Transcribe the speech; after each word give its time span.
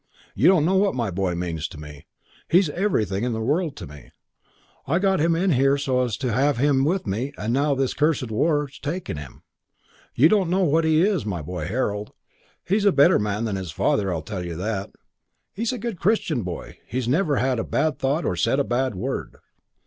You 0.33 0.47
don't 0.47 0.65
know 0.65 0.77
what 0.77 0.95
my 0.95 1.11
boy 1.11 1.35
means 1.35 1.67
to 1.67 1.79
me. 1.79 2.07
He's 2.49 2.71
everything 2.71 3.23
in 3.23 3.33
the 3.33 3.39
world 3.41 3.75
to 3.75 3.85
me. 3.85 4.09
I 4.87 4.97
got 4.97 5.19
him 5.19 5.35
in 5.35 5.51
here 5.51 5.77
so 5.77 6.01
as 6.01 6.17
to 6.17 6.33
have 6.33 6.57
him 6.57 6.83
with 6.83 7.05
me 7.05 7.33
and 7.37 7.53
now 7.53 7.75
this 7.75 7.93
cursed 7.93 8.31
war's 8.31 8.79
taken 8.79 9.17
him. 9.17 9.43
You 10.15 10.27
don't 10.27 10.49
know 10.49 10.63
what 10.63 10.85
he 10.85 11.03
is, 11.03 11.23
my 11.23 11.43
boy 11.43 11.67
Harold. 11.67 12.13
He's 12.65 12.85
a 12.85 12.91
better 12.91 13.19
man 13.19 13.45
than 13.45 13.57
his 13.57 13.69
father, 13.69 14.11
I'll 14.11 14.23
tell 14.23 14.43
you 14.43 14.55
that. 14.55 14.89
He's 15.53 15.71
a 15.71 15.77
good 15.77 15.99
Christian 15.99 16.41
boy. 16.41 16.79
He's 16.87 17.07
never 17.07 17.35
had 17.35 17.59
a 17.59 17.63
bad 17.63 17.99
thought 17.99 18.25
or 18.25 18.35
said 18.35 18.59
a 18.59 18.63
bad 18.63 18.95
word." 18.95 19.35